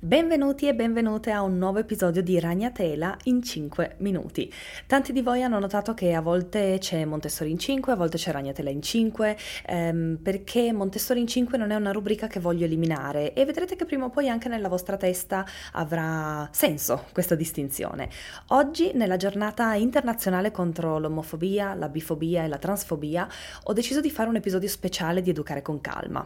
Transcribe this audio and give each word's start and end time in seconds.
Benvenuti 0.00 0.68
e 0.68 0.76
benvenute 0.76 1.32
a 1.32 1.42
un 1.42 1.58
nuovo 1.58 1.80
episodio 1.80 2.22
di 2.22 2.38
Ragnatela 2.38 3.16
in 3.24 3.42
5 3.42 3.96
minuti. 3.98 4.48
Tanti 4.86 5.12
di 5.12 5.22
voi 5.22 5.42
hanno 5.42 5.58
notato 5.58 5.92
che 5.92 6.14
a 6.14 6.20
volte 6.20 6.76
c'è 6.78 7.04
Montessori 7.04 7.50
in 7.50 7.58
5, 7.58 7.92
a 7.92 7.96
volte 7.96 8.16
c'è 8.16 8.30
Ragnatela 8.30 8.70
in 8.70 8.80
5, 8.80 9.36
ehm, 9.66 10.20
perché 10.22 10.72
Montessori 10.72 11.18
in 11.18 11.26
5 11.26 11.58
non 11.58 11.72
è 11.72 11.74
una 11.74 11.90
rubrica 11.90 12.28
che 12.28 12.38
voglio 12.38 12.64
eliminare 12.64 13.32
e 13.32 13.44
vedrete 13.44 13.74
che 13.74 13.86
prima 13.86 14.04
o 14.04 14.10
poi 14.10 14.28
anche 14.28 14.48
nella 14.48 14.68
vostra 14.68 14.96
testa 14.96 15.44
avrà 15.72 16.48
senso 16.52 17.06
questa 17.12 17.34
distinzione. 17.34 18.08
Oggi, 18.50 18.92
nella 18.94 19.16
giornata 19.16 19.74
internazionale 19.74 20.52
contro 20.52 21.00
l'omofobia, 21.00 21.74
la 21.74 21.88
bifobia 21.88 22.44
e 22.44 22.46
la 22.46 22.58
transfobia, 22.58 23.28
ho 23.64 23.72
deciso 23.72 24.00
di 24.00 24.10
fare 24.10 24.28
un 24.28 24.36
episodio 24.36 24.68
speciale 24.68 25.22
di 25.22 25.30
Educare 25.30 25.60
con 25.60 25.80
calma. 25.80 26.24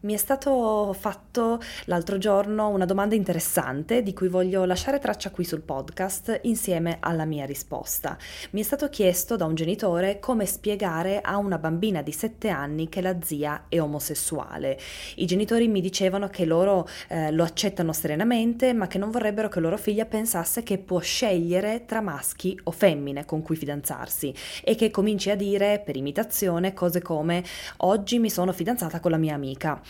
Mi 0.00 0.14
è 0.14 0.16
stato 0.16 0.94
fatto 0.96 1.60
l'altro 1.86 2.18
giorno 2.18 2.68
una 2.68 2.84
domanda 2.84 3.16
interessante 3.16 4.04
di 4.04 4.12
cui 4.12 4.28
voglio 4.28 4.64
lasciare 4.64 5.00
traccia 5.00 5.30
qui 5.30 5.42
sul 5.42 5.62
podcast 5.62 6.38
insieme 6.42 6.98
alla 7.00 7.24
mia 7.24 7.44
risposta. 7.44 8.16
Mi 8.50 8.60
è 8.60 8.62
stato 8.62 8.88
chiesto 8.90 9.34
da 9.34 9.44
un 9.44 9.56
genitore 9.56 10.20
come 10.20 10.46
spiegare 10.46 11.20
a 11.20 11.36
una 11.36 11.58
bambina 11.58 12.00
di 12.02 12.12
7 12.12 12.48
anni 12.48 12.88
che 12.88 13.00
la 13.00 13.16
zia 13.20 13.64
è 13.68 13.80
omosessuale. 13.80 14.78
I 15.16 15.26
genitori 15.26 15.66
mi 15.66 15.80
dicevano 15.80 16.28
che 16.28 16.44
loro 16.44 16.86
eh, 17.08 17.32
lo 17.32 17.42
accettano 17.42 17.92
serenamente, 17.92 18.72
ma 18.74 18.86
che 18.86 18.98
non 18.98 19.10
vorrebbero 19.10 19.48
che 19.48 19.58
loro 19.58 19.76
figlia 19.76 20.04
pensasse 20.04 20.62
che 20.62 20.78
può 20.78 21.00
scegliere 21.00 21.86
tra 21.86 22.00
maschi 22.00 22.56
o 22.64 22.70
femmine 22.70 23.24
con 23.24 23.42
cui 23.42 23.56
fidanzarsi 23.56 24.32
e 24.62 24.76
che 24.76 24.92
cominci 24.92 25.30
a 25.30 25.34
dire 25.34 25.82
per 25.84 25.96
imitazione 25.96 26.72
cose 26.72 27.02
come 27.02 27.42
oggi 27.78 28.20
mi 28.20 28.30
sono 28.30 28.52
fidanzata 28.52 29.00
con 29.00 29.10
la 29.10 29.16
mia 29.16 29.34
amica 29.34 29.82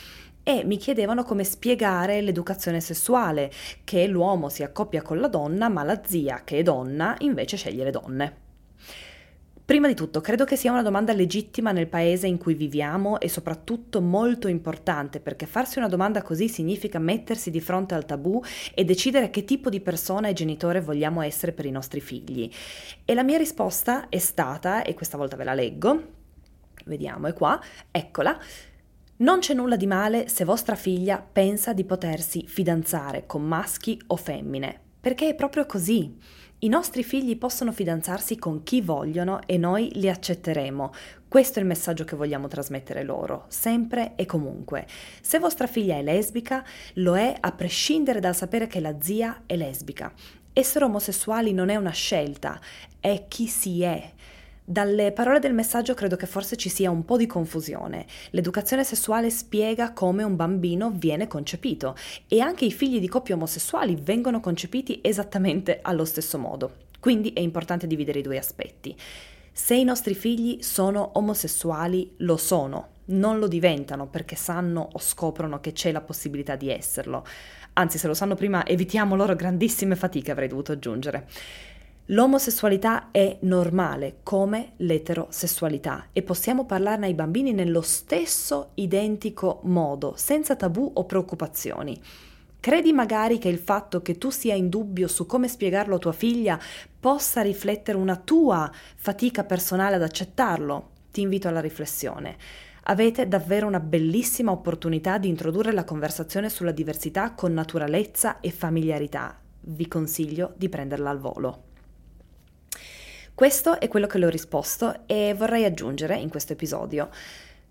e 0.42 0.64
mi 0.64 0.78
chiedevano 0.78 1.24
come 1.24 1.44
spiegare 1.44 2.22
l'educazione 2.22 2.80
sessuale, 2.80 3.50
che 3.84 4.06
l'uomo 4.06 4.48
si 4.48 4.62
accoppia 4.62 5.02
con 5.02 5.20
la 5.20 5.28
donna, 5.28 5.68
ma 5.68 5.82
la 5.82 6.00
zia, 6.04 6.42
che 6.42 6.58
è 6.58 6.62
donna, 6.62 7.14
invece 7.18 7.58
sceglie 7.58 7.84
le 7.84 7.90
donne. 7.90 8.46
Prima 9.68 9.86
di 9.86 9.92
tutto, 9.92 10.22
credo 10.22 10.46
che 10.46 10.56
sia 10.56 10.72
una 10.72 10.80
domanda 10.80 11.12
legittima 11.12 11.72
nel 11.72 11.88
paese 11.88 12.26
in 12.26 12.38
cui 12.38 12.54
viviamo 12.54 13.20
e 13.20 13.28
soprattutto 13.28 14.00
molto 14.00 14.48
importante 14.48 15.20
perché 15.20 15.44
farsi 15.44 15.76
una 15.76 15.88
domanda 15.88 16.22
così 16.22 16.48
significa 16.48 16.98
mettersi 16.98 17.50
di 17.50 17.60
fronte 17.60 17.94
al 17.94 18.06
tabù 18.06 18.42
e 18.72 18.84
decidere 18.86 19.28
che 19.28 19.44
tipo 19.44 19.68
di 19.68 19.80
persona 19.80 20.28
e 20.28 20.32
genitore 20.32 20.80
vogliamo 20.80 21.20
essere 21.20 21.52
per 21.52 21.66
i 21.66 21.70
nostri 21.70 22.00
figli. 22.00 22.50
E 23.04 23.12
la 23.12 23.22
mia 23.22 23.36
risposta 23.36 24.08
è 24.08 24.16
stata, 24.16 24.82
e 24.82 24.94
questa 24.94 25.18
volta 25.18 25.36
ve 25.36 25.44
la 25.44 25.52
leggo, 25.52 26.02
vediamo, 26.86 27.26
è 27.26 27.34
qua, 27.34 27.60
eccola, 27.90 28.40
non 29.18 29.40
c'è 29.40 29.52
nulla 29.52 29.74
di 29.74 29.86
male 29.86 30.28
se 30.28 30.44
vostra 30.44 30.76
figlia 30.76 31.20
pensa 31.20 31.72
di 31.72 31.84
potersi 31.84 32.46
fidanzare 32.46 33.26
con 33.26 33.42
maschi 33.42 34.00
o 34.08 34.16
femmine, 34.16 34.78
perché 35.00 35.30
è 35.30 35.34
proprio 35.34 35.66
così. 35.66 36.16
I 36.60 36.68
nostri 36.68 37.02
figli 37.02 37.36
possono 37.36 37.72
fidanzarsi 37.72 38.36
con 38.36 38.62
chi 38.62 38.80
vogliono 38.80 39.40
e 39.46 39.58
noi 39.58 39.90
li 39.94 40.08
accetteremo. 40.08 40.92
Questo 41.26 41.58
è 41.58 41.62
il 41.62 41.68
messaggio 41.68 42.04
che 42.04 42.14
vogliamo 42.14 42.46
trasmettere 42.46 43.02
loro, 43.02 43.46
sempre 43.48 44.12
e 44.14 44.24
comunque. 44.24 44.86
Se 45.20 45.40
vostra 45.40 45.66
figlia 45.66 45.96
è 45.96 46.02
lesbica, 46.02 46.64
lo 46.94 47.16
è 47.16 47.36
a 47.38 47.52
prescindere 47.52 48.20
dal 48.20 48.36
sapere 48.36 48.68
che 48.68 48.78
la 48.78 49.00
zia 49.00 49.42
è 49.46 49.56
lesbica. 49.56 50.12
Essere 50.52 50.84
omosessuali 50.84 51.52
non 51.52 51.70
è 51.70 51.76
una 51.76 51.90
scelta, 51.90 52.60
è 53.00 53.26
chi 53.26 53.46
si 53.48 53.82
è. 53.82 54.12
Dalle 54.70 55.12
parole 55.12 55.38
del 55.38 55.54
messaggio 55.54 55.94
credo 55.94 56.16
che 56.16 56.26
forse 56.26 56.54
ci 56.56 56.68
sia 56.68 56.90
un 56.90 57.06
po' 57.06 57.16
di 57.16 57.24
confusione. 57.24 58.04
L'educazione 58.32 58.84
sessuale 58.84 59.30
spiega 59.30 59.94
come 59.94 60.24
un 60.24 60.36
bambino 60.36 60.90
viene 60.90 61.26
concepito 61.26 61.96
e 62.28 62.40
anche 62.40 62.66
i 62.66 62.70
figli 62.70 63.00
di 63.00 63.08
coppie 63.08 63.32
omosessuali 63.32 63.96
vengono 63.98 64.40
concepiti 64.40 64.98
esattamente 65.02 65.78
allo 65.80 66.04
stesso 66.04 66.36
modo. 66.36 66.72
Quindi 67.00 67.32
è 67.32 67.40
importante 67.40 67.86
dividere 67.86 68.18
i 68.18 68.22
due 68.22 68.36
aspetti. 68.36 68.94
Se 69.50 69.74
i 69.74 69.84
nostri 69.84 70.14
figli 70.14 70.58
sono 70.60 71.12
omosessuali, 71.14 72.16
lo 72.18 72.36
sono, 72.36 72.88
non 73.06 73.38
lo 73.38 73.48
diventano 73.48 74.06
perché 74.06 74.36
sanno 74.36 74.86
o 74.92 74.98
scoprono 74.98 75.60
che 75.60 75.72
c'è 75.72 75.92
la 75.92 76.02
possibilità 76.02 76.56
di 76.56 76.68
esserlo. 76.68 77.24
Anzi, 77.72 77.96
se 77.96 78.06
lo 78.06 78.14
sanno 78.14 78.34
prima, 78.34 78.66
evitiamo 78.66 79.16
loro 79.16 79.34
grandissime 79.34 79.96
fatiche, 79.96 80.30
avrei 80.30 80.48
dovuto 80.48 80.72
aggiungere. 80.72 81.26
L'omosessualità 82.10 83.10
è 83.10 83.36
normale 83.42 84.20
come 84.22 84.72
l'eterosessualità 84.76 86.06
e 86.14 86.22
possiamo 86.22 86.64
parlarne 86.64 87.04
ai 87.04 87.12
bambini 87.12 87.52
nello 87.52 87.82
stesso 87.82 88.70
identico 88.74 89.60
modo, 89.64 90.14
senza 90.16 90.56
tabù 90.56 90.90
o 90.94 91.04
preoccupazioni. 91.04 92.00
Credi 92.60 92.94
magari 92.94 93.36
che 93.36 93.50
il 93.50 93.58
fatto 93.58 94.00
che 94.00 94.16
tu 94.16 94.30
sia 94.30 94.54
in 94.54 94.70
dubbio 94.70 95.06
su 95.06 95.26
come 95.26 95.48
spiegarlo 95.48 95.96
a 95.96 95.98
tua 95.98 96.12
figlia 96.12 96.58
possa 96.98 97.42
riflettere 97.42 97.98
una 97.98 98.16
tua 98.16 98.72
fatica 98.96 99.44
personale 99.44 99.96
ad 99.96 100.02
accettarlo? 100.02 100.92
Ti 101.10 101.20
invito 101.20 101.48
alla 101.48 101.60
riflessione. 101.60 102.38
Avete 102.84 103.28
davvero 103.28 103.66
una 103.66 103.80
bellissima 103.80 104.50
opportunità 104.50 105.18
di 105.18 105.28
introdurre 105.28 105.72
la 105.72 105.84
conversazione 105.84 106.48
sulla 106.48 106.72
diversità 106.72 107.32
con 107.34 107.52
naturalezza 107.52 108.40
e 108.40 108.50
familiarità. 108.50 109.38
Vi 109.60 109.86
consiglio 109.86 110.54
di 110.56 110.70
prenderla 110.70 111.10
al 111.10 111.18
volo. 111.18 111.67
Questo 113.38 113.78
è 113.78 113.86
quello 113.86 114.08
che 114.08 114.18
le 114.18 114.26
ho 114.26 114.30
risposto 114.30 115.02
e 115.06 115.32
vorrei 115.32 115.64
aggiungere 115.64 116.16
in 116.16 116.28
questo 116.28 116.54
episodio. 116.54 117.08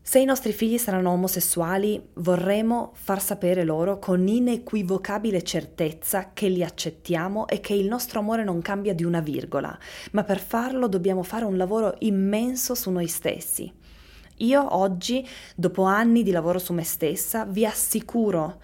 Se 0.02 0.18
i 0.18 0.24
nostri 0.24 0.54
figli 0.54 0.78
saranno 0.78 1.12
omosessuali, 1.12 2.02
vorremmo 2.14 2.92
far 2.94 3.22
sapere 3.22 3.66
loro 3.66 4.00
con 4.00 4.26
inequivocabile 4.26 5.44
certezza 5.44 6.32
che 6.32 6.48
li 6.48 6.64
accettiamo 6.64 7.50
e 7.50 7.60
che 7.60 7.74
il 7.74 7.86
nostro 7.86 8.20
amore 8.22 8.46
non 8.46 8.62
cambia 8.62 8.94
di 8.94 9.04
una 9.04 9.20
virgola, 9.20 9.78
ma 10.12 10.24
per 10.24 10.40
farlo 10.40 10.88
dobbiamo 10.88 11.22
fare 11.22 11.44
un 11.44 11.58
lavoro 11.58 11.96
immenso 12.00 12.74
su 12.74 12.90
noi 12.90 13.08
stessi. 13.08 13.70
Io 14.38 14.74
oggi, 14.74 15.28
dopo 15.54 15.84
anni 15.84 16.24
di 16.24 16.32
lavoro 16.32 16.60
su 16.60 16.72
me 16.72 16.86
stessa, 16.86 17.44
vi 17.44 17.66
assicuro 17.66 18.62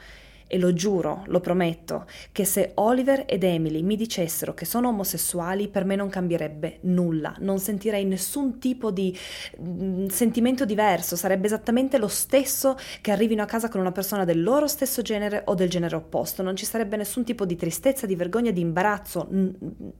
e 0.53 0.59
lo 0.59 0.71
giuro, 0.71 1.23
lo 1.25 1.39
prometto, 1.39 2.05
che 2.31 2.45
se 2.45 2.73
Oliver 2.75 3.23
ed 3.25 3.43
Emily 3.43 3.81
mi 3.81 3.95
dicessero 3.95 4.53
che 4.53 4.65
sono 4.65 4.89
omosessuali, 4.89 5.67
per 5.67 5.83
me 5.83 5.95
non 5.95 6.09
cambierebbe 6.09 6.77
nulla, 6.81 7.33
non 7.39 7.57
sentirei 7.57 8.05
nessun 8.05 8.59
tipo 8.59 8.91
di 8.91 9.17
mm, 9.59 10.05
sentimento 10.09 10.63
diverso, 10.63 11.15
sarebbe 11.15 11.47
esattamente 11.47 11.97
lo 11.97 12.07
stesso 12.07 12.77
che 13.01 13.09
arrivino 13.09 13.41
a 13.41 13.47
casa 13.47 13.67
con 13.67 13.81
una 13.81 13.91
persona 13.91 14.25
del 14.25 14.43
loro 14.43 14.67
stesso 14.67 15.01
genere 15.01 15.41
o 15.45 15.55
del 15.55 15.71
genere 15.71 15.95
opposto, 15.95 16.43
non 16.43 16.55
ci 16.55 16.65
sarebbe 16.65 16.97
nessun 16.97 17.23
tipo 17.23 17.45
di 17.45 17.55
tristezza, 17.55 18.05
di 18.05 18.15
vergogna, 18.15 18.51
di 18.51 18.61
imbarazzo, 18.61 19.29
n- 19.31 19.55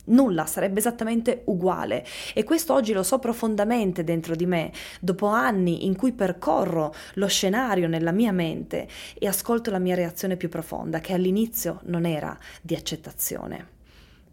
nulla, 0.05 0.45
sarebbe 0.45 0.77
esattamente 0.77 1.41
uguale. 1.45 2.05
E 2.35 2.43
questo 2.43 2.75
oggi 2.75 2.93
lo 2.93 3.01
so 3.01 3.17
profondamente 3.17 4.03
dentro 4.03 4.35
di 4.35 4.45
me, 4.45 4.71
dopo 5.01 5.25
anni 5.25 5.87
in 5.87 5.95
cui 5.95 6.11
percorro 6.11 6.93
lo 7.15 7.25
scenario 7.25 7.87
nella 7.87 8.11
mia 8.11 8.31
mente 8.31 8.87
e 9.17 9.25
ascolto 9.25 9.71
la 9.71 9.79
mia 9.79 9.95
reazione 9.95 10.41
più 10.42 10.42
più 10.43 10.49
profonda 10.49 10.99
che 10.99 11.13
all'inizio 11.13 11.79
non 11.83 12.05
era 12.05 12.37
di 12.61 12.75
accettazione. 12.75 13.69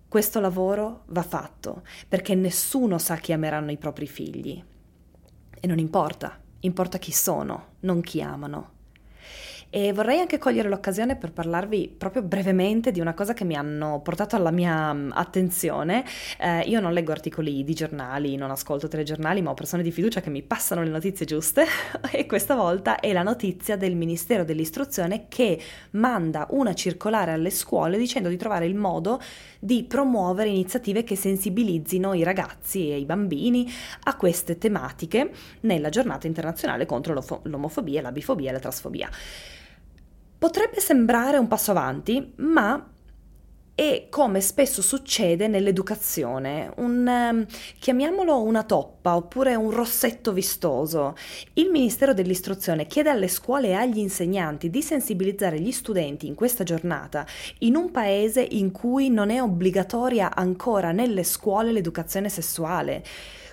Questo 0.09 0.41
lavoro 0.41 1.05
va 1.07 1.23
fatto 1.23 1.85
perché 2.09 2.35
nessuno 2.35 2.99
sa 2.99 3.15
chi 3.15 3.33
ameranno 3.33 3.71
i 3.71 3.77
propri 3.77 4.09
figli. 4.09 4.61
E 5.61 5.67
non 5.69 5.79
importa, 5.79 6.41
importa 6.61 6.99
chi 6.99 7.13
sono, 7.13 7.75
non 7.81 8.01
chi 8.01 8.21
amano. 8.21 8.79
E 9.73 9.93
vorrei 9.93 10.19
anche 10.19 10.39
cogliere 10.39 10.69
l'occasione 10.69 11.15
per 11.15 11.31
parlarvi 11.31 11.95
proprio 11.97 12.23
brevemente 12.23 12.91
di 12.91 12.99
una 12.99 13.15
cosa 13.15 13.35
che 13.35 13.45
mi 13.45 13.55
hanno 13.55 14.01
portato 14.03 14.35
alla 14.35 14.51
mia 14.51 14.93
mm, 14.93 15.13
attenzione. 15.13 16.05
Eh, 16.41 16.63
io 16.63 16.81
non 16.81 16.93
leggo 16.93 17.13
articoli 17.13 17.63
di 17.63 17.73
giornali, 17.73 18.35
non 18.35 18.51
ascolto 18.51 18.89
telegiornali, 18.89 19.41
ma 19.43 19.51
ho 19.51 19.55
persone 19.55 19.85
di 19.85 19.93
fiducia 19.93 20.21
che 20.21 20.29
mi 20.29 20.43
passano 20.43 20.83
le 20.83 20.89
notizie 20.89 21.25
giuste 21.25 21.67
e 22.11 22.27
questa 22.27 22.57
volta 22.57 22.99
è 22.99 23.13
la 23.13 23.23
notizia 23.23 23.77
del 23.77 23.95
Ministero 23.95 24.43
dell'Istruzione 24.43 25.27
che 25.29 25.61
manda 25.91 26.49
una 26.51 26.75
circolare 26.75 27.31
alle 27.31 27.51
scuole 27.51 27.97
dicendo 27.97 28.29
di 28.29 28.37
trovare 28.37 28.67
il 28.67 28.75
modo 28.75 29.21
di 29.61 29.85
promuovere 29.85 30.49
iniziative 30.49 31.05
che 31.05 31.15
sensibilizzino 31.15 32.13
i 32.15 32.25
ragazzi 32.25 32.91
e 32.91 32.99
i 32.99 33.05
bambini 33.05 33.71
a 34.05 34.17
queste 34.17 34.59
tematiche 34.59 35.31
nella 35.61 35.91
giornata 35.91 36.27
internazionale 36.27 36.87
contro 36.87 37.23
l'omofobia, 37.45 38.03
la 38.03 38.11
bifobia 38.11 38.51
e 38.51 38.53
la 38.55 38.59
trasfobia. 38.59 39.09
Potrebbe 40.41 40.81
sembrare 40.81 41.37
un 41.37 41.49
passo 41.49 41.73
avanti, 41.73 42.33
ma 42.37 42.83
è 43.75 44.07
come 44.09 44.41
spesso 44.41 44.81
succede 44.81 45.49
nell'educazione, 45.49 46.73
un, 46.77 47.07
um, 47.07 47.47
chiamiamolo 47.79 48.41
una 48.41 48.63
toppa 48.63 49.17
oppure 49.17 49.55
un 49.55 49.71
rossetto 49.71 50.33
vistoso. 50.33 51.15
Il 51.53 51.69
Ministero 51.69 52.15
dell'Istruzione 52.15 52.87
chiede 52.87 53.11
alle 53.11 53.29
scuole 53.29 53.69
e 53.69 53.73
agli 53.75 53.99
insegnanti 53.99 54.71
di 54.71 54.81
sensibilizzare 54.81 55.61
gli 55.61 55.73
studenti 55.73 56.27
in 56.27 56.35
questa 56.35 56.65
giornata 56.65 57.27
in 57.59 57.77
un 57.77 57.91
paese 57.91 58.41
in 58.41 58.71
cui 58.71 59.11
non 59.11 59.29
è 59.29 59.43
obbligatoria 59.43 60.35
ancora 60.35 60.91
nelle 60.91 61.23
scuole 61.23 61.71
l'educazione 61.71 62.31
sessuale. 62.31 63.05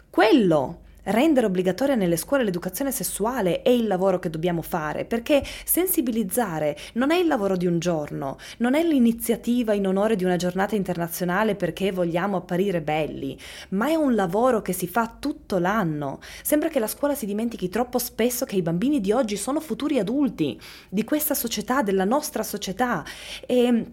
Quello 0.09 0.83
rendere 1.07 1.45
obbligatoria 1.45 1.95
nelle 1.95 2.17
scuole 2.17 2.43
l'educazione 2.43 2.91
sessuale 2.91 3.61
è 3.61 3.69
il 3.69 3.87
lavoro 3.87 4.19
che 4.19 4.29
dobbiamo 4.29 4.61
fare, 4.61 5.05
perché 5.05 5.43
sensibilizzare 5.65 6.75
non 6.93 7.11
è 7.11 7.17
il 7.17 7.27
lavoro 7.27 7.55
di 7.55 7.65
un 7.65 7.79
giorno, 7.79 8.37
non 8.57 8.75
è 8.75 8.83
l'iniziativa 8.83 9.73
in 9.73 9.87
onore 9.87 10.15
di 10.15 10.23
una 10.23 10.35
giornata 10.35 10.75
internazionale 10.75 11.55
perché 11.55 11.91
vogliamo 11.91 12.37
apparire 12.37 12.81
belli, 12.81 13.37
ma 13.69 13.87
è 13.87 13.95
un 13.95 14.15
lavoro 14.15 14.61
che 14.61 14.73
si 14.73 14.87
fa 14.87 15.15
tutto 15.19 15.57
l'anno. 15.57 16.19
Sembra 16.41 16.69
che 16.69 16.79
la 16.79 16.87
scuola 16.87 17.15
si 17.15 17.25
dimentichi 17.25 17.69
troppo 17.69 17.99
spesso 17.99 18.45
che 18.45 18.55
i 18.55 18.61
bambini 18.61 18.99
di 18.99 19.11
oggi 19.11 19.37
sono 19.37 19.59
futuri 19.59 19.99
adulti 19.99 20.59
di 20.89 21.03
questa 21.03 21.33
società, 21.33 21.81
della 21.81 22.05
nostra 22.05 22.43
società 22.43 23.03
e 23.45 23.85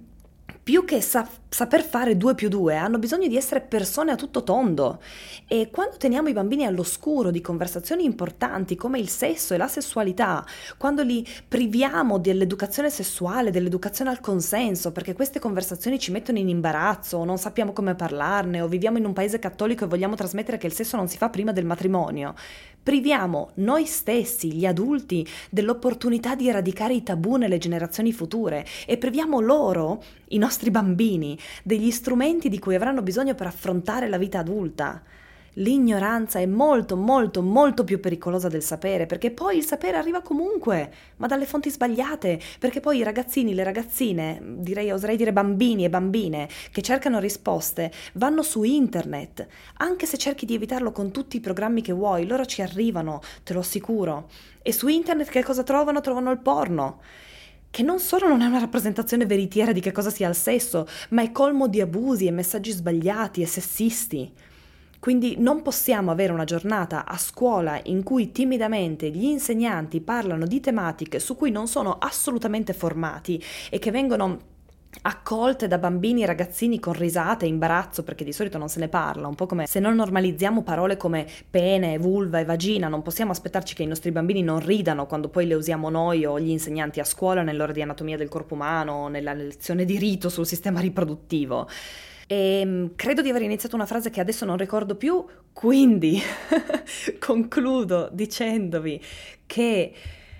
più 0.64 0.86
che 0.86 1.02
sa- 1.02 1.28
saper 1.50 1.84
fare 1.84 2.16
due 2.16 2.34
più 2.34 2.48
due, 2.48 2.74
hanno 2.74 2.98
bisogno 2.98 3.28
di 3.28 3.36
essere 3.36 3.60
persone 3.60 4.12
a 4.12 4.16
tutto 4.16 4.42
tondo. 4.42 5.00
E 5.46 5.68
quando 5.70 5.98
teniamo 5.98 6.30
i 6.30 6.32
bambini 6.32 6.64
all'oscuro 6.64 7.30
di 7.30 7.42
conversazioni 7.42 8.04
importanti 8.04 8.74
come 8.74 8.98
il 8.98 9.10
sesso 9.10 9.52
e 9.52 9.58
la 9.58 9.68
sessualità, 9.68 10.44
quando 10.78 11.02
li 11.02 11.24
priviamo 11.46 12.18
dell'educazione 12.18 12.88
sessuale, 12.88 13.50
dell'educazione 13.50 14.10
al 14.10 14.20
consenso, 14.20 14.90
perché 14.90 15.12
queste 15.12 15.38
conversazioni 15.38 15.98
ci 15.98 16.10
mettono 16.10 16.38
in 16.38 16.48
imbarazzo, 16.48 17.18
o 17.18 17.24
non 17.24 17.36
sappiamo 17.36 17.72
come 17.72 17.94
parlarne, 17.94 18.62
o 18.62 18.66
viviamo 18.66 18.96
in 18.96 19.04
un 19.04 19.12
paese 19.12 19.38
cattolico 19.38 19.84
e 19.84 19.88
vogliamo 19.88 20.16
trasmettere 20.16 20.56
che 20.56 20.66
il 20.66 20.72
sesso 20.72 20.96
non 20.96 21.08
si 21.08 21.18
fa 21.18 21.28
prima 21.28 21.52
del 21.52 21.66
matrimonio, 21.66 22.34
priviamo 22.84 23.50
noi 23.54 23.86
stessi, 23.86 24.52
gli 24.52 24.66
adulti, 24.66 25.26
dell'opportunità 25.50 26.36
di 26.36 26.48
eradicare 26.48 26.94
i 26.94 27.02
tabù 27.02 27.36
nelle 27.36 27.58
generazioni 27.58 28.12
future 28.12 28.64
e 28.86 28.98
priviamo 28.98 29.40
loro, 29.40 30.04
i 30.28 30.38
nostri 30.38 30.70
bambini, 30.70 31.36
degli 31.64 31.90
strumenti 31.90 32.48
di 32.48 32.58
cui 32.60 32.74
avranno 32.74 33.02
bisogno 33.02 33.34
per 33.34 33.46
affrontare 33.46 34.08
la 34.08 34.18
vita 34.18 34.38
adulta. 34.38 35.02
L'ignoranza 35.54 36.40
è 36.40 36.46
molto, 36.46 36.96
molto, 36.96 37.40
molto 37.40 37.84
più 37.84 38.00
pericolosa 38.00 38.48
del 38.48 38.62
sapere, 38.62 39.06
perché 39.06 39.30
poi 39.30 39.58
il 39.58 39.64
sapere 39.64 39.96
arriva 39.96 40.20
comunque, 40.20 40.92
ma 41.16 41.28
dalle 41.28 41.46
fonti 41.46 41.70
sbagliate, 41.70 42.40
perché 42.58 42.80
poi 42.80 42.98
i 42.98 43.02
ragazzini, 43.04 43.54
le 43.54 43.62
ragazzine, 43.62 44.40
direi, 44.42 44.90
oserei 44.90 45.16
dire 45.16 45.32
bambini 45.32 45.84
e 45.84 45.90
bambine, 45.90 46.48
che 46.72 46.82
cercano 46.82 47.20
risposte, 47.20 47.92
vanno 48.14 48.42
su 48.42 48.64
internet. 48.64 49.46
Anche 49.76 50.06
se 50.06 50.18
cerchi 50.18 50.44
di 50.44 50.54
evitarlo 50.54 50.90
con 50.90 51.12
tutti 51.12 51.36
i 51.36 51.40
programmi 51.40 51.82
che 51.82 51.92
vuoi, 51.92 52.26
loro 52.26 52.44
ci 52.46 52.60
arrivano, 52.60 53.20
te 53.44 53.52
lo 53.52 53.60
assicuro. 53.60 54.28
E 54.60 54.72
su 54.72 54.88
internet 54.88 55.28
che 55.28 55.44
cosa 55.44 55.62
trovano? 55.62 56.00
Trovano 56.00 56.30
il 56.30 56.38
porno 56.38 57.00
che 57.70 57.82
non 57.82 57.98
solo 57.98 58.28
non 58.28 58.40
è 58.40 58.46
una 58.46 58.60
rappresentazione 58.60 59.26
veritiera 59.26 59.72
di 59.72 59.80
che 59.80 59.90
cosa 59.90 60.08
sia 60.08 60.28
il 60.28 60.36
sesso, 60.36 60.86
ma 61.08 61.22
è 61.22 61.32
colmo 61.32 61.66
di 61.66 61.80
abusi 61.80 62.26
e 62.26 62.30
messaggi 62.30 62.70
sbagliati 62.70 63.42
e 63.42 63.46
sessisti. 63.46 64.32
Quindi 65.04 65.36
non 65.36 65.60
possiamo 65.60 66.10
avere 66.10 66.32
una 66.32 66.44
giornata 66.44 67.04
a 67.04 67.18
scuola 67.18 67.78
in 67.82 68.02
cui 68.02 68.32
timidamente 68.32 69.10
gli 69.10 69.24
insegnanti 69.24 70.00
parlano 70.00 70.46
di 70.46 70.60
tematiche 70.60 71.18
su 71.18 71.36
cui 71.36 71.50
non 71.50 71.68
sono 71.68 71.98
assolutamente 71.98 72.72
formati 72.72 73.38
e 73.68 73.78
che 73.78 73.90
vengono 73.90 74.38
accolte 75.02 75.68
da 75.68 75.76
bambini 75.76 76.22
e 76.22 76.26
ragazzini 76.26 76.80
con 76.80 76.94
risate 76.94 77.44
e 77.44 77.48
imbarazzo 77.48 78.02
perché 78.02 78.24
di 78.24 78.32
solito 78.32 78.56
non 78.56 78.70
se 78.70 78.80
ne 78.80 78.88
parla, 78.88 79.28
un 79.28 79.34
po' 79.34 79.44
come 79.44 79.66
se 79.66 79.78
non 79.78 79.94
normalizziamo 79.94 80.62
parole 80.62 80.96
come 80.96 81.26
pene, 81.50 81.98
vulva 81.98 82.38
e 82.38 82.46
vagina, 82.46 82.88
non 82.88 83.02
possiamo 83.02 83.32
aspettarci 83.32 83.74
che 83.74 83.82
i 83.82 83.86
nostri 83.86 84.10
bambini 84.10 84.40
non 84.40 84.64
ridano 84.64 85.04
quando 85.04 85.28
poi 85.28 85.46
le 85.46 85.52
usiamo 85.52 85.90
noi 85.90 86.24
o 86.24 86.40
gli 86.40 86.48
insegnanti 86.48 87.00
a 87.00 87.04
scuola 87.04 87.42
nell'ora 87.42 87.72
di 87.72 87.82
anatomia 87.82 88.16
del 88.16 88.30
corpo 88.30 88.54
umano 88.54 88.92
o 88.94 89.08
nella 89.08 89.34
lezione 89.34 89.84
di 89.84 89.98
rito 89.98 90.30
sul 90.30 90.46
sistema 90.46 90.80
riproduttivo. 90.80 91.68
E 92.34 92.60
ehm, 92.60 92.96
credo 92.96 93.22
di 93.22 93.30
aver 93.30 93.42
iniziato 93.42 93.76
una 93.76 93.86
frase 93.86 94.10
che 94.10 94.20
adesso 94.20 94.44
non 94.44 94.56
ricordo 94.56 94.96
più, 94.96 95.24
quindi 95.52 96.20
concludo 97.20 98.08
dicendovi 98.10 99.00
che 99.46 99.92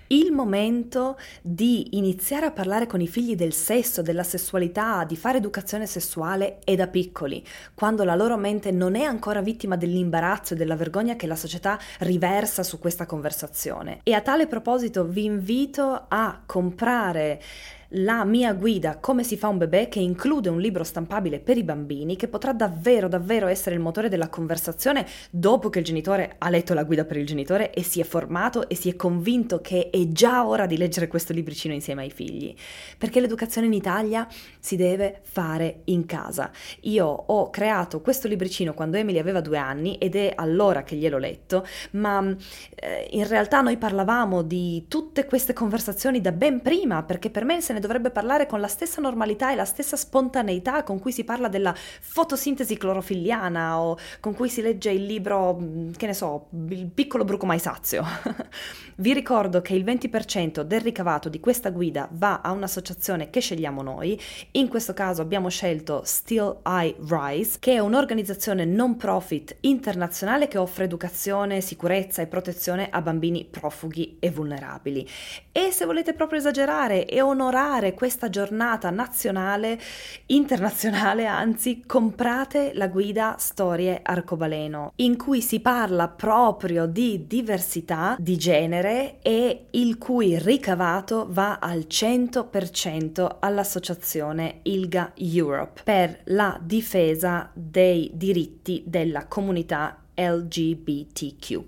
il 0.07 0.31
momento 0.33 1.17
di 1.41 1.97
iniziare 1.97 2.47
a 2.47 2.51
parlare 2.51 2.85
con 2.85 2.99
i 2.99 3.07
figli 3.07 3.35
del 3.35 3.53
sesso, 3.53 4.01
della 4.01 4.23
sessualità, 4.23 5.05
di 5.05 5.15
fare 5.15 5.37
educazione 5.37 5.87
sessuale 5.87 6.59
è 6.65 6.75
da 6.75 6.87
piccoli, 6.87 7.43
quando 7.73 8.03
la 8.03 8.13
loro 8.13 8.35
mente 8.35 8.71
non 8.71 8.95
è 8.95 9.03
ancora 9.03 9.41
vittima 9.41 9.77
dell'imbarazzo 9.77 10.53
e 10.53 10.57
della 10.57 10.75
vergogna 10.75 11.15
che 11.15 11.27
la 11.27 11.35
società 11.37 11.79
riversa 11.99 12.61
su 12.61 12.77
questa 12.77 13.05
conversazione. 13.05 14.01
E 14.03 14.13
a 14.13 14.21
tale 14.21 14.47
proposito 14.47 15.05
vi 15.05 15.23
invito 15.23 16.05
a 16.09 16.41
comprare 16.45 17.41
la 17.89 18.23
mia 18.25 18.53
guida 18.53 18.97
Come 18.97 19.23
si 19.23 19.37
fa 19.37 19.47
un 19.47 19.57
bebè 19.57 19.89
che 19.89 19.99
include 19.99 20.49
un 20.49 20.59
libro 20.59 20.83
stampabile 20.83 21.39
per 21.39 21.57
i 21.57 21.63
bambini 21.63 22.15
che 22.15 22.27
potrà 22.27 22.53
davvero 22.53 23.07
davvero 23.07 23.47
essere 23.47 23.75
il 23.75 23.81
motore 23.81 24.09
della 24.09 24.29
conversazione 24.29 25.05
dopo 25.29 25.69
che 25.69 25.79
il 25.79 25.85
genitore 25.85 26.35
ha 26.37 26.49
letto 26.49 26.73
la 26.73 26.83
guida 26.83 27.05
per 27.05 27.17
il 27.17 27.25
genitore 27.25 27.71
e 27.71 27.83
si 27.83 27.99
è 27.99 28.03
formato 28.03 28.67
e 28.67 28.75
si 28.75 28.89
è 28.89 28.95
convinto 28.95 29.61
che 29.61 29.89
è 29.91 30.07
già 30.07 30.45
ora 30.45 30.65
di 30.65 30.77
leggere 30.77 31.07
questo 31.07 31.33
libricino 31.33 31.73
insieme 31.73 32.03
ai 32.03 32.11
figli. 32.11 32.53
Perché 32.97 33.19
l'educazione 33.19 33.67
in 33.67 33.73
Italia 33.73 34.27
si 34.59 34.75
deve 34.75 35.19
fare 35.21 35.81
in 35.85 36.05
casa. 36.05 36.51
Io 36.81 37.05
ho 37.05 37.49
creato 37.49 38.01
questo 38.01 38.27
libricino 38.27 38.73
quando 38.73 38.97
Emily 38.97 39.19
aveva 39.19 39.41
due 39.41 39.57
anni 39.57 39.97
ed 39.97 40.15
è 40.15 40.33
allora 40.35 40.83
che 40.83 40.95
gliel'ho 40.95 41.17
letto, 41.17 41.65
ma 41.91 42.35
eh, 42.75 43.07
in 43.11 43.27
realtà 43.27 43.61
noi 43.61 43.77
parlavamo 43.77 44.41
di 44.41 44.85
tutte 44.87 45.25
queste 45.25 45.53
conversazioni 45.53 46.21
da 46.21 46.31
ben 46.31 46.61
prima 46.61 47.03
perché 47.03 47.29
per 47.29 47.45
me 47.45 47.61
se 47.61 47.73
ne 47.75 47.81
dovrebbe 47.81 48.09
parlare 48.09 48.47
con 48.47 48.59
la 48.59 48.67
stessa 48.67 49.01
normalità 49.01 49.51
e 49.51 49.55
la 49.55 49.65
stessa 49.65 49.97
spontaneità 49.97 50.83
con 50.83 50.99
cui 50.99 51.11
si 51.11 51.23
parla 51.23 51.47
della 51.47 51.75
fotosintesi 51.75 52.77
clorofilliana 52.77 53.79
o 53.79 53.97
con 54.19 54.33
cui 54.33 54.49
si 54.49 54.61
legge 54.61 54.89
il 54.91 55.05
libro, 55.05 55.57
che 55.95 56.07
ne 56.07 56.13
so, 56.13 56.47
il 56.69 56.87
piccolo 56.87 57.25
bruco 57.25 57.45
mai 57.45 57.59
sazio. 57.59 58.03
Vi 58.97 59.13
ricordo 59.13 59.61
che 59.61 59.73
il 59.73 59.83
20% 59.83 60.61
del 60.61 60.79
ricavato 60.79 61.27
di 61.27 61.41
questa 61.41 61.69
guida 61.69 62.07
va 62.13 62.39
a 62.41 62.51
un'associazione 62.51 63.29
che 63.29 63.41
scegliamo 63.41 63.81
noi, 63.81 64.19
in 64.51 64.69
questo 64.69 64.93
caso 64.93 65.21
abbiamo 65.21 65.49
scelto 65.49 66.01
Still 66.05 66.61
I 66.65 66.95
Rise, 67.05 67.57
che 67.59 67.73
è 67.73 67.79
un'organizzazione 67.79 68.63
non 68.63 68.95
profit 68.95 69.57
internazionale 69.61 70.47
che 70.47 70.57
offre 70.57 70.85
educazione, 70.85 71.59
sicurezza 71.59 72.21
e 72.21 72.27
protezione 72.27 72.87
a 72.89 73.01
bambini 73.01 73.43
profughi 73.43 74.15
e 74.19 74.31
vulnerabili. 74.31 75.05
E 75.51 75.71
se 75.71 75.85
volete 75.85 76.13
proprio 76.13 76.39
esagerare 76.39 77.05
e 77.05 77.21
onorare 77.21 77.63
questa 77.95 78.29
giornata 78.29 78.91
nazionale, 78.91 79.79
internazionale 80.27 81.25
anzi, 81.25 81.83
comprate 81.85 82.71
la 82.75 82.87
guida 82.87 83.35
Storie 83.39 83.99
Arcobaleno, 84.03 84.93
in 84.97 85.17
cui 85.17 85.41
si 85.41 85.59
parla 85.59 86.07
proprio 86.07 86.85
di 86.85 87.25
diversità 87.27 88.15
di 88.19 88.37
genere 88.37 89.17
e 89.21 89.65
il 89.71 89.97
cui 89.97 90.37
ricavato 90.37 91.25
va 91.29 91.57
al 91.59 91.85
100% 91.89 93.37
all'associazione 93.39 94.59
ILGA 94.63 95.13
Europe 95.15 95.81
per 95.83 96.19
la 96.25 96.59
difesa 96.61 97.49
dei 97.53 98.11
diritti 98.13 98.83
della 98.85 99.25
comunità 99.25 100.03
LGBTQ. 100.13 101.63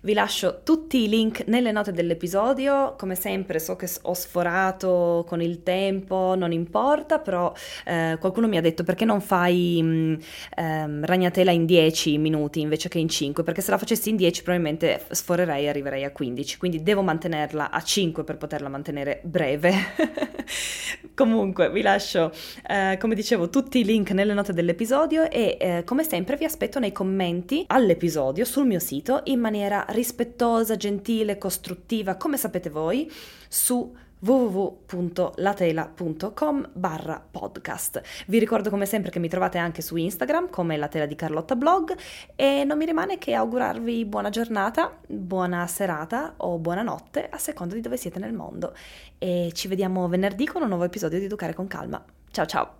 Vi 0.00 0.12
lascio 0.12 0.60
tutti 0.62 1.02
i 1.02 1.08
link 1.08 1.44
nelle 1.46 1.72
note 1.72 1.92
dell'episodio, 1.92 2.94
come 2.96 3.16
sempre 3.16 3.58
so 3.58 3.74
che 3.74 3.90
ho 4.02 4.14
sforato 4.14 5.24
con 5.26 5.42
il 5.42 5.64
tempo, 5.64 6.34
non 6.36 6.52
importa, 6.52 7.18
però 7.18 7.52
eh, 7.84 8.16
qualcuno 8.20 8.46
mi 8.46 8.56
ha 8.56 8.60
detto 8.60 8.84
perché 8.84 9.04
non 9.04 9.20
fai 9.20 9.80
mh, 9.82 9.86
mm, 9.88 10.14
ehm, 10.56 11.04
ragnatela 11.04 11.50
in 11.50 11.66
10 11.66 12.16
minuti 12.18 12.60
invece 12.60 12.88
che 12.88 12.98
in 12.98 13.08
5, 13.08 13.42
perché 13.42 13.60
se 13.60 13.72
la 13.72 13.78
facessi 13.78 14.10
in 14.10 14.16
10 14.16 14.42
probabilmente 14.42 15.04
sforerei 15.10 15.64
e 15.64 15.68
arriverei 15.68 16.04
a 16.04 16.12
15, 16.12 16.58
quindi 16.58 16.82
devo 16.82 17.02
mantenerla 17.02 17.70
a 17.70 17.82
5 17.82 18.22
per 18.22 18.36
poterla 18.36 18.68
mantenere 18.68 19.20
breve. 19.24 19.72
Comunque 21.14 21.70
vi 21.70 21.82
lascio, 21.82 22.32
eh, 22.66 22.96
come 22.98 23.14
dicevo, 23.14 23.50
tutti 23.50 23.78
i 23.78 23.84
link 23.84 24.10
nelle 24.10 24.34
note 24.34 24.52
dell'episodio 24.52 25.30
e 25.30 25.56
eh, 25.60 25.84
come 25.84 26.04
sempre 26.04 26.36
vi 26.36 26.44
aspetto 26.44 26.78
nei 26.78 26.92
commenti 26.92 27.64
all'episodio 27.66 28.44
sul 28.44 28.66
mio 28.66 28.78
sito 28.78 29.22
in 29.24 29.40
maniera 29.40 29.84
rispettosa, 29.88 30.76
gentile, 30.76 31.38
costruttiva, 31.38 32.16
come 32.16 32.36
sapete 32.36 32.70
voi, 32.70 33.10
su 33.48 33.94
www.latela.com 34.20 36.70
barra 36.72 37.22
podcast. 37.30 38.00
Vi 38.26 38.38
ricordo 38.38 38.70
come 38.70 38.86
sempre 38.86 39.10
che 39.10 39.18
mi 39.18 39.28
trovate 39.28 39.58
anche 39.58 39.82
su 39.82 39.96
Instagram 39.96 40.48
come 40.50 40.76
la 40.76 40.88
tela 40.88 41.06
di 41.06 41.14
Carlotta 41.14 41.56
Blog 41.56 41.96
e 42.34 42.64
non 42.64 42.78
mi 42.78 42.84
rimane 42.84 43.18
che 43.18 43.34
augurarvi 43.34 44.04
buona 44.04 44.30
giornata, 44.30 44.96
buona 45.06 45.66
serata 45.66 46.34
o 46.38 46.58
buonanotte 46.58 47.28
a 47.30 47.38
seconda 47.38 47.74
di 47.74 47.80
dove 47.80 47.96
siete 47.96 48.18
nel 48.18 48.32
mondo 48.32 48.74
e 49.18 49.50
ci 49.54 49.68
vediamo 49.68 50.08
venerdì 50.08 50.46
con 50.46 50.62
un 50.62 50.68
nuovo 50.68 50.84
episodio 50.84 51.18
di 51.18 51.26
Educare 51.26 51.54
con 51.54 51.66
Calma. 51.66 52.02
Ciao 52.30 52.46
ciao! 52.46 52.77